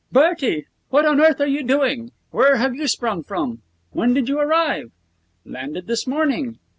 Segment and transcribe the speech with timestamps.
[0.11, 0.65] 'Bertie!
[0.89, 2.11] What on earth are you doing?
[2.31, 3.61] Where have you sprung from?
[3.91, 4.89] When did you arrive?'
[5.45, 6.57] 'Landed this morning.